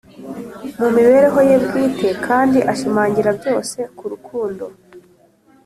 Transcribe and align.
mu 0.79 0.87
mibereho 0.95 1.39
ye 1.49 1.55
bwite 1.65 2.09
kandi 2.25 2.59
ashimangira 2.73 3.29
byose 3.39 3.77
ku 3.97 4.05
rukundo, 4.11 4.65